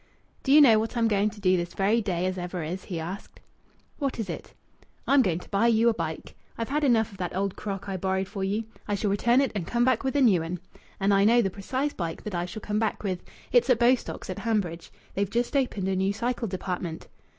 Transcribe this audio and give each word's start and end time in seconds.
"Do 0.41 0.51
you 0.51 0.61
know 0.61 0.79
what 0.79 0.97
I'm 0.97 1.07
going 1.07 1.29
to 1.29 1.39
do 1.39 1.55
this 1.57 1.75
very 1.75 2.01
day 2.01 2.25
as 2.25 2.35
ever 2.39 2.63
is?" 2.63 2.85
he 2.85 2.99
asked. 2.99 3.39
"What 3.99 4.17
is 4.17 4.31
it?" 4.31 4.55
"I'm 5.07 5.21
going 5.21 5.37
to 5.37 5.49
buy 5.49 5.67
you 5.67 5.89
a 5.89 5.93
bike. 5.93 6.35
I've 6.57 6.69
had 6.69 6.83
enough 6.83 7.11
of 7.11 7.19
that 7.19 7.35
old 7.35 7.55
crock 7.55 7.87
I 7.87 7.97
borrowed 7.97 8.27
for 8.27 8.43
you. 8.43 8.63
I 8.87 8.95
shall 8.95 9.11
return 9.11 9.41
it 9.41 9.51
and 9.53 9.67
come 9.67 9.85
back 9.85 10.03
with 10.03 10.15
a 10.15 10.21
new 10.21 10.41
'un. 10.43 10.59
And 10.99 11.13
I 11.13 11.23
know 11.23 11.43
the 11.43 11.51
precise 11.51 11.93
bike 11.93 12.23
that 12.23 12.33
I 12.33 12.45
shall 12.47 12.63
come 12.63 12.79
back 12.79 13.03
with. 13.03 13.21
It's 13.51 13.69
at 13.69 13.77
Bostock's 13.77 14.31
at 14.31 14.39
Hanbridge. 14.39 14.89
They've 15.13 15.29
just 15.29 15.55
opened 15.55 15.87
a 15.87 15.95
new 15.95 16.13
cycle 16.13 16.47
department." 16.47 17.07